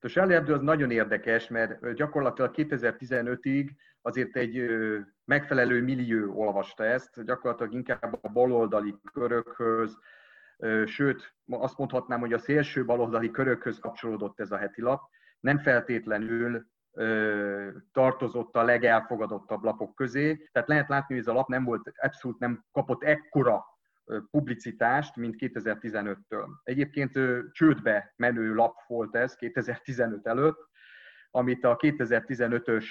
A 0.00 0.08
Charlie 0.08 0.34
Hebdo 0.34 0.54
az 0.54 0.60
nagyon 0.60 0.90
érdekes, 0.90 1.48
mert 1.48 1.94
gyakorlatilag 1.94 2.54
2015-ig 2.56 3.70
azért 4.02 4.36
egy 4.36 4.66
megfelelő 5.24 5.82
millió 5.82 6.40
olvasta 6.40 6.84
ezt, 6.84 7.24
gyakorlatilag 7.24 7.72
inkább 7.72 8.18
a 8.22 8.28
baloldali 8.28 8.94
körökhöz, 9.12 9.98
sőt, 10.86 11.34
azt 11.50 11.78
mondhatnám, 11.78 12.20
hogy 12.20 12.32
a 12.32 12.38
szélső 12.38 12.84
baloldali 12.84 13.30
körökhöz 13.30 13.78
kapcsolódott 13.78 14.40
ez 14.40 14.50
a 14.50 14.56
heti 14.56 14.80
lap. 14.80 15.02
Nem 15.40 15.58
feltétlenül 15.58 16.66
tartozott 17.92 18.56
a 18.56 18.62
legelfogadottabb 18.62 19.62
lapok 19.62 19.94
közé. 19.94 20.48
Tehát 20.52 20.68
lehet 20.68 20.88
látni, 20.88 21.14
hogy 21.14 21.24
ez 21.24 21.30
a 21.30 21.36
lap 21.36 21.48
nem 21.48 21.64
volt, 21.64 21.92
abszolút 21.96 22.38
nem 22.38 22.64
kapott 22.72 23.02
ekkora 23.02 23.64
publicitást, 24.30 25.16
mint 25.16 25.34
2015-től. 25.38 26.46
Egyébként 26.62 27.18
csődbe 27.50 28.12
menő 28.16 28.54
lap 28.54 28.74
volt 28.86 29.16
ez 29.16 29.34
2015 29.34 30.26
előtt, 30.26 30.70
amit 31.30 31.64
a 31.64 31.76
2015-ös, 31.76 32.86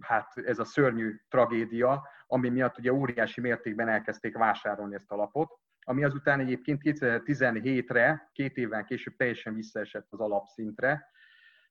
hát 0.00 0.32
ez 0.34 0.58
a 0.58 0.64
szörnyű 0.64 1.20
tragédia, 1.28 2.08
ami 2.26 2.48
miatt 2.48 2.78
ugye 2.78 2.92
óriási 2.92 3.40
mértékben 3.40 3.88
elkezdték 3.88 4.36
vásárolni 4.36 4.94
ezt 4.94 5.10
a 5.10 5.16
lapot, 5.16 5.58
ami 5.80 6.04
azután 6.04 6.40
egyébként 6.40 6.80
2017-re, 6.84 8.30
két 8.32 8.56
évvel 8.56 8.84
később 8.84 9.16
teljesen 9.16 9.54
visszaesett 9.54 10.06
az 10.10 10.20
alapszintre, 10.20 11.06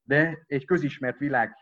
de 0.03 0.43
egy 0.45 0.65
közismert 0.65 1.17
világ 1.17 1.53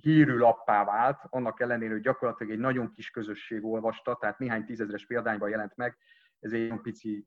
hírű 0.00 0.36
lappá 0.36 0.84
vált, 0.84 1.20
annak 1.28 1.60
ellenére, 1.60 1.92
hogy 1.92 2.02
gyakorlatilag 2.02 2.52
egy 2.52 2.58
nagyon 2.58 2.90
kis 2.92 3.10
közösség 3.10 3.64
olvasta, 3.64 4.16
tehát 4.20 4.38
néhány 4.38 4.64
tízezres 4.64 5.06
példányban 5.06 5.48
jelent 5.48 5.76
meg, 5.76 5.98
ez 6.40 6.52
egy 6.52 6.60
nagyon 6.60 6.82
pici 6.82 7.26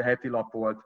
heti 0.00 0.28
lap 0.28 0.52
volt. 0.52 0.84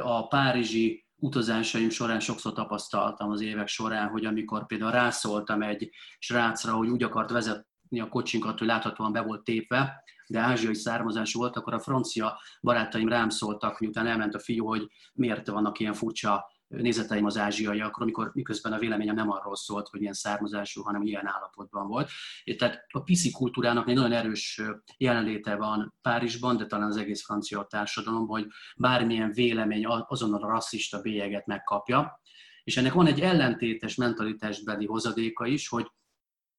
A 0.00 0.26
párizsi 0.26 1.06
utazásaim 1.16 1.90
során 1.90 2.20
sokszor 2.20 2.52
tapasztaltam 2.52 3.30
az 3.30 3.40
évek 3.40 3.68
során, 3.68 4.08
hogy 4.08 4.24
amikor 4.24 4.66
például 4.66 4.90
rászóltam 4.90 5.62
egy 5.62 5.90
srácra, 6.18 6.72
hogy 6.72 6.88
úgy 6.88 7.02
akart 7.02 7.30
vezetni 7.30 7.70
a 8.00 8.08
kocsinkat, 8.08 8.58
hogy 8.58 8.66
láthatóan 8.66 9.12
be 9.12 9.20
volt 9.20 9.44
tépve, 9.44 10.04
de 10.26 10.40
ázsiai 10.40 10.74
származású 10.74 11.38
volt, 11.38 11.56
akkor 11.56 11.74
a 11.74 11.80
francia 11.80 12.40
barátaim 12.60 13.08
rám 13.08 13.28
szóltak, 13.28 13.78
miután 13.78 14.06
elment 14.06 14.34
a 14.34 14.38
fiú, 14.38 14.66
hogy 14.66 14.88
miért 15.14 15.48
vannak 15.48 15.80
ilyen 15.80 15.94
furcsa 15.94 16.50
nézeteim 16.68 17.24
az 17.24 17.36
ázsiaiakról, 17.36 18.06
amikor 18.06 18.30
miközben 18.34 18.72
a 18.72 18.78
véleményem 18.78 19.14
nem 19.14 19.30
arról 19.30 19.56
szólt, 19.56 19.88
hogy 19.88 20.00
ilyen 20.00 20.12
származású, 20.12 20.82
hanem 20.82 21.02
ilyen 21.02 21.26
állapotban 21.26 21.86
volt. 21.86 22.10
Tehát 22.58 22.84
a 22.88 23.02
piszi 23.02 23.30
kultúrának 23.30 23.88
egy 23.88 23.94
nagyon 23.94 24.12
erős 24.12 24.60
jelenléte 24.96 25.56
van 25.56 25.94
Párizsban, 26.02 26.56
de 26.56 26.66
talán 26.66 26.88
az 26.88 26.96
egész 26.96 27.24
francia 27.24 27.66
társadalomban, 27.70 28.40
hogy 28.40 28.50
bármilyen 28.76 29.32
vélemény 29.32 29.86
azonnal 29.86 30.42
a 30.42 30.48
rasszista 30.48 31.00
bélyeget 31.00 31.46
megkapja. 31.46 32.20
És 32.64 32.76
ennek 32.76 32.92
van 32.92 33.06
egy 33.06 33.20
ellentétes 33.20 33.94
mentalitásbeli 33.94 34.86
hozadéka 34.86 35.46
is, 35.46 35.68
hogy 35.68 35.90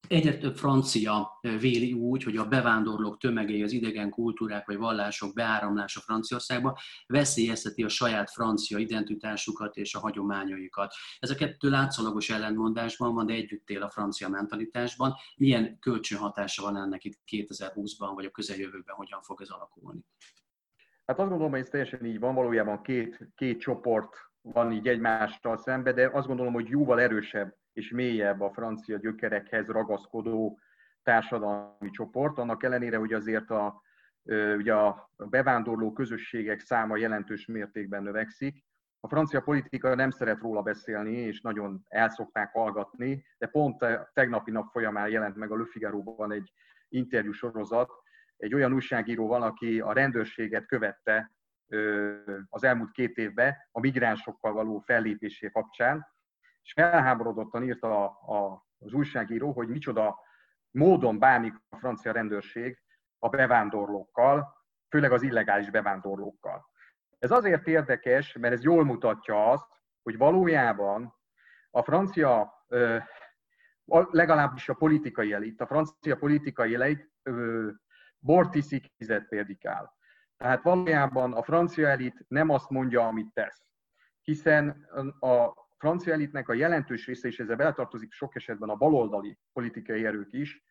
Egyre 0.07 0.37
több 0.37 0.55
francia 0.55 1.39
véli 1.41 1.93
úgy, 1.93 2.23
hogy 2.23 2.37
a 2.37 2.47
bevándorlók 2.47 3.17
tömegei, 3.17 3.63
az 3.63 3.71
idegen 3.71 4.09
kultúrák 4.09 4.65
vagy 4.65 4.77
vallások 4.77 5.33
beáramlása 5.33 5.99
Franciaországba 5.99 6.79
veszélyezteti 7.07 7.83
a 7.83 7.89
saját 7.89 8.31
francia 8.31 8.77
identitásukat 8.77 9.75
és 9.75 9.95
a 9.95 9.99
hagyományaikat. 9.99 10.93
Ez 11.19 11.29
a 11.29 11.35
kettő 11.35 11.69
látszólagos 11.69 12.29
ellentmondásban 12.29 13.13
van, 13.13 13.25
de 13.25 13.33
együtt 13.33 13.69
él 13.69 13.81
a 13.81 13.89
francia 13.89 14.29
mentalitásban. 14.29 15.13
Milyen 15.37 15.79
kölcsönhatása 15.79 16.63
van 16.63 16.77
ennek 16.77 17.03
itt 17.03 17.19
2020-ban, 17.31 18.11
vagy 18.13 18.25
a 18.25 18.31
közeljövőben, 18.31 18.95
hogyan 18.95 19.21
fog 19.21 19.41
ez 19.41 19.49
alakulni? 19.49 19.99
Hát 21.05 21.19
azt 21.19 21.27
gondolom, 21.29 21.51
hogy 21.51 21.61
ez 21.61 21.69
teljesen 21.69 22.05
így 22.05 22.19
van, 22.19 22.35
valójában 22.35 22.81
két, 22.81 23.31
két 23.35 23.59
csoport 23.59 24.15
van 24.41 24.71
így 24.71 24.87
egymással 24.87 25.57
szembe, 25.57 25.93
de 25.93 26.09
azt 26.13 26.27
gondolom, 26.27 26.53
hogy 26.53 26.69
jóval 26.69 26.99
erősebb 26.99 27.61
és 27.73 27.91
mélyebb 27.91 28.41
a 28.41 28.51
francia 28.51 28.97
gyökerekhez 28.97 29.67
ragaszkodó 29.67 30.59
társadalmi 31.03 31.89
csoport, 31.89 32.37
annak 32.37 32.63
ellenére, 32.63 32.97
hogy 32.97 33.13
azért 33.13 33.49
a, 33.49 33.81
ugye 34.57 34.73
a 34.73 35.09
bevándorló 35.17 35.93
közösségek 35.93 36.59
száma 36.59 36.97
jelentős 36.97 37.45
mértékben 37.45 38.03
növekszik. 38.03 38.63
A 38.99 39.07
francia 39.07 39.41
politika 39.41 39.95
nem 39.95 40.09
szeret 40.09 40.39
róla 40.39 40.61
beszélni, 40.61 41.15
és 41.15 41.41
nagyon 41.41 41.85
el 41.87 42.09
szokták 42.09 42.51
hallgatni, 42.51 43.25
de 43.37 43.47
pont 43.47 43.85
tegnapi 44.13 44.51
nap 44.51 44.71
folyamán 44.71 45.09
jelent 45.09 45.35
meg 45.35 45.51
a 45.51 45.57
Le 45.57 45.65
Figaro-ban 45.65 46.31
egy 46.31 46.51
interjú 46.89 47.31
sorozat, 47.31 47.91
egy 48.37 48.53
olyan 48.53 48.73
újságíróval, 48.73 49.41
aki 49.41 49.79
a 49.79 49.93
rendőrséget 49.93 50.65
követte 50.65 51.31
az 52.49 52.63
elmúlt 52.63 52.91
két 52.91 53.17
évben 53.17 53.55
a 53.71 53.79
migránsokkal 53.79 54.53
való 54.53 54.79
fellépésé 54.79 55.49
kapcsán, 55.49 56.12
és 56.63 56.73
felháborodottan 56.73 57.63
írta 57.63 58.03
a, 58.05 58.33
a, 58.35 58.65
az 58.79 58.93
újságíró, 58.93 59.51
hogy 59.51 59.67
micsoda 59.67 60.19
módon 60.71 61.19
bánik 61.19 61.53
a 61.69 61.77
francia 61.77 62.11
rendőrség 62.11 62.81
a 63.19 63.29
bevándorlókkal, 63.29 64.53
főleg 64.89 65.11
az 65.11 65.21
illegális 65.21 65.69
bevándorlókkal. 65.69 66.69
Ez 67.19 67.31
azért 67.31 67.67
érdekes, 67.67 68.33
mert 68.33 68.53
ez 68.53 68.63
jól 68.63 68.85
mutatja 68.85 69.49
azt, 69.49 69.67
hogy 70.03 70.17
valójában 70.17 71.15
a 71.71 71.83
francia, 71.83 72.53
legalábbis 74.11 74.69
a 74.69 74.73
politikai 74.73 75.33
elit, 75.33 75.61
a 75.61 75.67
francia 75.67 76.15
politikai 76.15 76.75
elit 76.75 77.11
bort 78.19 78.55
iszik, 78.55 78.91
példikál. 79.29 79.93
Tehát 80.37 80.63
valójában 80.63 81.33
a 81.33 81.43
francia 81.43 81.87
elit 81.87 82.25
nem 82.27 82.49
azt 82.49 82.69
mondja, 82.69 83.07
amit 83.07 83.33
tesz. 83.33 83.65
Hiszen 84.21 84.87
a 85.19 85.62
francia 85.83 86.13
elitnek 86.13 86.49
a 86.49 86.53
jelentős 86.53 87.05
része, 87.05 87.27
és 87.27 87.39
ezzel 87.39 87.55
beletartozik 87.55 88.11
sok 88.11 88.35
esetben 88.35 88.69
a 88.69 88.75
baloldali 88.75 89.37
politikai 89.53 90.05
erők 90.05 90.33
is, 90.33 90.63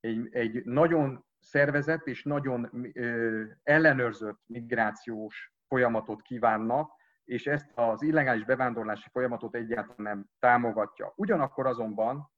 egy, 0.00 0.28
egy 0.30 0.64
nagyon 0.64 1.24
szervezett 1.40 2.06
és 2.06 2.22
nagyon 2.22 2.90
ö, 2.92 3.44
ellenőrzött 3.62 4.40
migrációs 4.46 5.52
folyamatot 5.66 6.22
kívánna, 6.22 6.88
és 7.24 7.46
ezt 7.46 7.70
az 7.74 8.02
illegális 8.02 8.44
bevándorlási 8.44 9.08
folyamatot 9.12 9.54
egyáltalán 9.54 9.96
nem 9.96 10.26
támogatja. 10.38 11.12
Ugyanakkor 11.16 11.66
azonban 11.66 12.30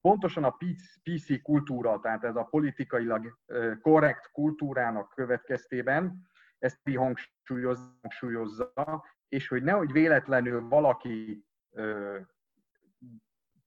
pontosan 0.00 0.44
a 0.44 0.56
PC 1.02 1.42
kultúra, 1.42 2.00
tehát 2.00 2.24
ez 2.24 2.36
a 2.36 2.44
politikailag 2.44 3.38
korrekt 3.80 4.30
kultúrának 4.32 5.12
következtében 5.14 6.28
ezt 6.58 6.80
hangsúlyozza, 6.94 9.04
és 9.28 9.48
hogy 9.48 9.62
nehogy 9.62 9.92
véletlenül 9.92 10.68
valaki 10.68 11.44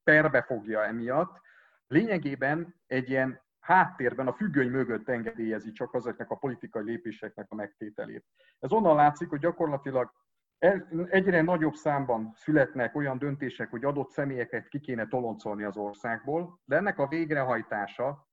perbe 0.04 0.42
fogja 0.42 0.84
emiatt, 0.86 1.42
lényegében 1.88 2.76
egy 2.86 3.10
ilyen 3.10 3.42
háttérben, 3.60 4.28
a 4.28 4.34
függöny 4.34 4.70
mögött 4.70 5.10
engedélyezi 5.10 5.72
csak 5.72 5.94
azoknak 5.94 6.30
a 6.30 6.36
politikai 6.36 6.84
lépéseknek 6.84 7.46
a 7.50 7.56
megtételét. 7.56 8.26
Ez 8.60 8.72
onnan 8.72 8.96
látszik, 8.96 9.30
hogy 9.30 9.40
gyakorlatilag 9.40 10.12
egyre 11.10 11.42
nagyobb 11.42 11.74
számban 11.74 12.32
születnek 12.36 12.96
olyan 12.96 13.18
döntések, 13.18 13.70
hogy 13.70 13.86
adott 13.86 14.10
személyeket 14.10 14.68
ki 14.68 14.80
kéne 14.80 15.08
toloncolni 15.08 15.64
az 15.64 15.78
országból, 15.78 16.60
de 16.66 16.76
ennek 16.76 17.00
a 17.00 17.08
végrehajtása 17.08 18.27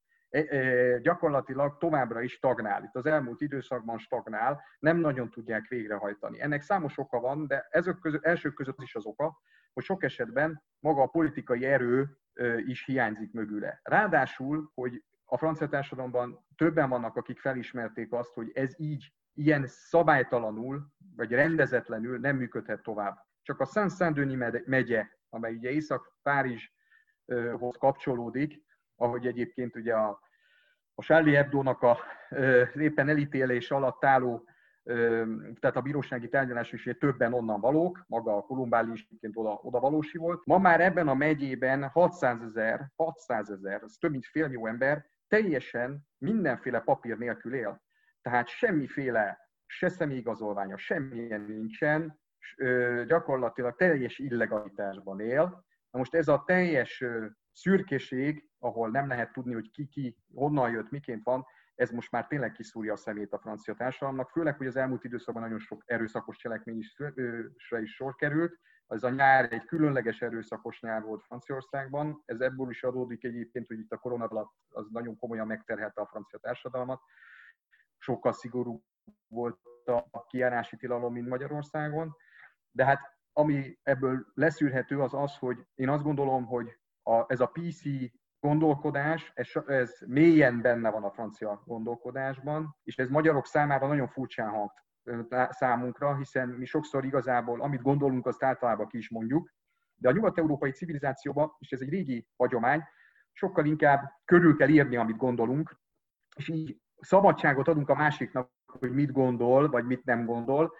gyakorlatilag 1.00 1.78
továbbra 1.78 2.22
is 2.22 2.32
stagnál. 2.32 2.82
Itt 2.82 2.94
az 2.94 3.06
elmúlt 3.06 3.40
időszakban 3.40 3.98
stagnál, 3.98 4.62
nem 4.78 4.96
nagyon 4.96 5.30
tudják 5.30 5.68
végrehajtani. 5.68 6.40
Ennek 6.40 6.62
számos 6.62 6.98
oka 6.98 7.20
van, 7.20 7.46
de 7.46 7.66
ezek 7.70 7.98
között, 7.98 8.24
elsők 8.24 8.54
között 8.54 8.82
is 8.82 8.94
az 8.94 9.06
oka, 9.06 9.40
hogy 9.72 9.84
sok 9.84 10.02
esetben 10.02 10.62
maga 10.80 11.02
a 11.02 11.06
politikai 11.06 11.64
erő 11.64 12.18
is 12.56 12.84
hiányzik 12.84 13.32
mögüle. 13.32 13.80
Ráadásul, 13.82 14.70
hogy 14.74 15.04
a 15.24 15.36
francia 15.36 15.68
társadalomban 15.68 16.46
többen 16.56 16.88
vannak, 16.88 17.16
akik 17.16 17.38
felismerték 17.38 18.12
azt, 18.12 18.34
hogy 18.34 18.50
ez 18.54 18.72
így, 18.76 19.12
ilyen 19.36 19.66
szabálytalanul, 19.66 20.86
vagy 21.16 21.30
rendezetlenül 21.30 22.18
nem 22.18 22.36
működhet 22.36 22.82
tovább. 22.82 23.16
Csak 23.42 23.60
a 23.60 23.64
Saint-Saint-Denis 23.64 24.62
megye, 24.64 25.06
amely 25.28 25.54
ugye 25.54 25.70
Észak-Párizshoz 25.70 27.76
kapcsolódik, 27.78 28.63
ahogy 28.96 29.26
egyébként 29.26 29.76
ugye 29.76 29.94
a, 29.94 30.20
a 30.94 31.02
Charlie 31.02 31.34
Hebdo-nak 31.34 31.82
a, 31.82 31.98
éppen 32.74 33.08
elítélés 33.08 33.70
alatt 33.70 34.04
álló 34.04 34.44
tehát 35.60 35.76
a 35.76 35.80
bírósági 35.80 36.28
tárgyalás 36.28 36.72
is 36.72 36.88
többen 36.98 37.32
onnan 37.32 37.60
valók, 37.60 38.04
maga 38.06 38.36
a 38.36 38.42
Kolumbáli 38.42 38.92
is 38.92 39.08
oda, 39.32 39.60
oda 39.62 39.80
valósi 39.80 40.18
volt. 40.18 40.46
Ma 40.46 40.58
már 40.58 40.80
ebben 40.80 41.08
a 41.08 41.14
megyében 41.14 41.88
600 41.88 42.42
ezer, 42.42 42.90
600 42.96 43.50
ezer, 43.50 43.82
ez 43.82 43.94
több 44.00 44.10
mint 44.10 44.26
fél 44.26 44.48
millió 44.48 44.66
ember 44.66 45.06
teljesen 45.28 46.06
mindenféle 46.18 46.80
papír 46.80 47.18
nélkül 47.18 47.54
él. 47.54 47.82
Tehát 48.22 48.48
semmiféle, 48.48 49.38
se 49.66 49.88
személyigazolványa, 49.88 50.76
semmilyen 50.76 51.40
nincsen, 51.40 52.20
gyakorlatilag 53.06 53.76
teljes 53.76 54.18
illegalitásban 54.18 55.20
él. 55.20 55.64
Na 55.90 55.98
most 55.98 56.14
ez 56.14 56.28
a 56.28 56.42
teljes 56.46 57.04
szürkéség, 57.54 58.48
ahol 58.58 58.90
nem 58.90 59.08
lehet 59.08 59.32
tudni, 59.32 59.54
hogy 59.54 59.70
ki, 59.70 59.86
ki, 59.86 60.16
honnan 60.34 60.70
jött, 60.70 60.90
miként 60.90 61.22
van, 61.22 61.46
ez 61.74 61.90
most 61.90 62.10
már 62.10 62.26
tényleg 62.26 62.52
kiszúrja 62.52 62.92
a 62.92 62.96
szemét 62.96 63.32
a 63.32 63.38
francia 63.38 63.74
társadalomnak, 63.74 64.30
főleg, 64.30 64.56
hogy 64.56 64.66
az 64.66 64.76
elmúlt 64.76 65.04
időszakban 65.04 65.42
nagyon 65.42 65.58
sok 65.58 65.82
erőszakos 65.86 66.36
cselekmény 66.36 66.78
is, 66.78 66.96
sor 67.84 68.14
került. 68.14 68.58
Ez 68.86 69.02
a 69.02 69.10
nyár 69.10 69.52
egy 69.52 69.64
különleges 69.64 70.22
erőszakos 70.22 70.80
nyár 70.80 71.02
volt 71.02 71.22
Franciaországban. 71.22 72.22
Ez 72.24 72.40
ebből 72.40 72.70
is 72.70 72.82
adódik 72.82 73.24
egyébként, 73.24 73.66
hogy 73.66 73.78
itt 73.78 73.92
a 73.92 73.98
korona 73.98 74.24
alatt 74.24 74.52
az 74.68 74.88
nagyon 74.90 75.16
komolyan 75.16 75.46
megterhelte 75.46 76.00
a 76.00 76.06
francia 76.06 76.38
társadalmat. 76.38 77.00
Sokkal 77.98 78.32
szigorú 78.32 78.82
volt 79.26 79.58
a 80.10 80.26
kiárási 80.26 80.76
tilalom, 80.76 81.12
mint 81.12 81.28
Magyarországon. 81.28 82.16
De 82.70 82.84
hát 82.84 83.00
ami 83.32 83.78
ebből 83.82 84.26
leszűrhető 84.34 85.00
az 85.00 85.14
az, 85.14 85.36
hogy 85.36 85.66
én 85.74 85.88
azt 85.88 86.02
gondolom, 86.02 86.44
hogy 86.44 86.78
a, 87.04 87.24
ez 87.26 87.40
a 87.40 87.46
PC 87.52 87.82
gondolkodás, 88.40 89.32
ez, 89.34 89.48
ez 89.66 89.98
mélyen 90.06 90.60
benne 90.60 90.90
van 90.90 91.04
a 91.04 91.10
francia 91.10 91.62
gondolkodásban, 91.66 92.76
és 92.82 92.96
ez 92.96 93.08
magyarok 93.08 93.46
számára 93.46 93.86
nagyon 93.86 94.08
furcsán 94.08 94.48
hat 94.48 94.72
számunkra, 95.50 96.16
hiszen 96.16 96.48
mi 96.48 96.64
sokszor 96.64 97.04
igazából, 97.04 97.60
amit 97.60 97.82
gondolunk, 97.82 98.26
azt 98.26 98.42
általában 98.42 98.86
ki 98.86 98.98
is 98.98 99.10
mondjuk, 99.10 99.50
de 99.94 100.08
a 100.08 100.12
nyugat-európai 100.12 100.70
civilizációban, 100.70 101.50
és 101.58 101.70
ez 101.72 101.80
egy 101.80 101.88
régi 101.88 102.28
hagyomány, 102.36 102.82
sokkal 103.32 103.64
inkább 103.64 104.12
körül 104.24 104.56
kell 104.56 104.68
írni, 104.68 104.96
amit 104.96 105.16
gondolunk, 105.16 105.80
és 106.36 106.48
így 106.48 106.80
szabadságot 107.00 107.68
adunk 107.68 107.88
a 107.88 107.94
másiknak, 107.94 108.50
hogy 108.66 108.92
mit 108.92 109.12
gondol, 109.12 109.68
vagy 109.68 109.84
mit 109.84 110.04
nem 110.04 110.24
gondol. 110.24 110.72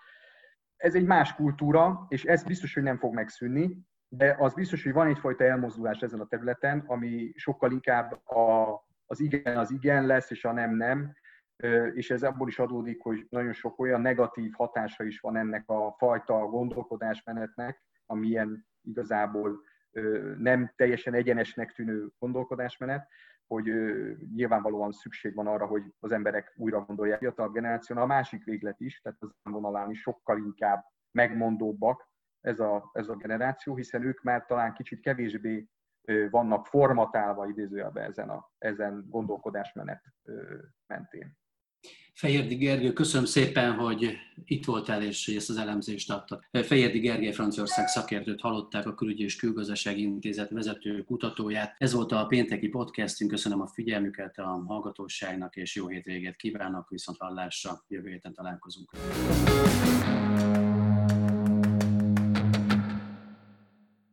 Ez 0.76 0.94
egy 0.94 1.06
más 1.06 1.34
kultúra, 1.34 2.04
és 2.08 2.24
ez 2.24 2.44
biztos, 2.44 2.74
hogy 2.74 2.82
nem 2.82 2.98
fog 2.98 3.14
megszűnni, 3.14 3.78
de 4.08 4.36
az 4.38 4.54
biztos, 4.54 4.82
hogy 4.82 4.92
van 4.92 5.06
egyfajta 5.06 5.44
elmozdulás 5.44 6.00
ezen 6.00 6.20
a 6.20 6.26
területen, 6.26 6.84
ami 6.86 7.32
sokkal 7.36 7.72
inkább 7.72 8.28
a, 8.28 8.74
az 9.06 9.20
igen 9.20 9.56
az 9.56 9.70
igen 9.70 10.06
lesz, 10.06 10.30
és 10.30 10.44
a 10.44 10.52
nem 10.52 10.76
nem, 10.76 11.12
és 11.94 12.10
ez 12.10 12.22
abból 12.22 12.48
is 12.48 12.58
adódik, 12.58 13.02
hogy 13.02 13.26
nagyon 13.28 13.52
sok 13.52 13.78
olyan 13.78 14.00
negatív 14.00 14.52
hatása 14.52 15.04
is 15.04 15.20
van 15.20 15.36
ennek 15.36 15.68
a 15.68 15.94
fajta 15.98 16.38
gondolkodásmenetnek, 16.38 17.82
amilyen 18.06 18.66
igazából 18.82 19.60
nem 20.38 20.72
teljesen 20.76 21.14
egyenesnek 21.14 21.72
tűnő 21.72 22.08
gondolkodásmenet, 22.18 23.08
hogy 23.46 23.64
nyilvánvalóan 24.34 24.92
szükség 24.92 25.34
van 25.34 25.46
arra, 25.46 25.66
hogy 25.66 25.82
az 26.00 26.12
emberek 26.12 26.52
újra 26.56 26.80
gondolják. 26.80 27.16
A 27.16 27.20
fiatal 27.20 27.50
generáció, 27.50 27.96
a 27.96 28.06
másik 28.06 28.44
véglet 28.44 28.80
is, 28.80 29.00
tehát 29.00 29.18
az 29.20 29.30
vonalán 29.42 29.90
is 29.90 30.00
sokkal 30.00 30.38
inkább 30.38 30.84
megmondóbbak, 31.10 32.08
ez 32.44 32.60
a, 32.60 32.90
ez 32.92 33.08
a 33.08 33.16
generáció, 33.16 33.76
hiszen 33.76 34.02
ők 34.02 34.22
már 34.22 34.46
talán 34.46 34.74
kicsit 34.74 35.00
kevésbé 35.00 35.68
vannak 36.30 36.66
formatálva 36.66 37.48
idézőjelben 37.48 38.04
ezen, 38.04 38.28
a, 38.28 38.52
ezen 38.58 39.04
gondolkodásmenet 39.08 40.02
mentén. 40.86 41.36
Fejérdi 42.14 42.54
Gergő, 42.54 42.92
köszönöm 42.92 43.26
szépen, 43.26 43.72
hogy 43.72 44.16
itt 44.44 44.64
voltál 44.64 45.02
és 45.02 45.28
ezt 45.28 45.50
az 45.50 45.56
elemzést 45.56 46.10
adtad. 46.10 46.40
Fejérdi 46.50 46.98
Gergely 46.98 47.32
Franciaország 47.32 47.86
szakértőt 47.86 48.40
hallották, 48.40 48.86
a 48.86 48.94
Külügyi 48.94 49.22
és 49.22 49.36
Külgazdasági 49.36 50.02
Intézet 50.02 50.50
vezető 50.50 51.02
kutatóját. 51.02 51.74
Ez 51.78 51.92
volt 51.92 52.12
a 52.12 52.26
pénteki 52.26 52.68
podcastünk, 52.68 53.30
köszönöm 53.30 53.60
a 53.60 53.66
figyelmüket 53.66 54.38
a 54.38 54.62
hallgatóságnak, 54.66 55.56
és 55.56 55.76
jó 55.76 55.88
hétvégét 55.88 56.36
kívánok, 56.36 56.88
viszont 56.88 57.18
hallásra 57.18 57.84
jövő 57.88 58.10
héten 58.10 58.34
találkozunk. 58.34 58.90